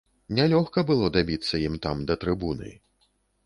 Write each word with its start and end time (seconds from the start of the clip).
Нялёгка 0.37 0.83
было 0.91 1.11
дабіцца 1.19 1.61
ім 1.69 1.77
там 1.87 2.03
да 2.13 2.21
трыбуны. 2.25 2.77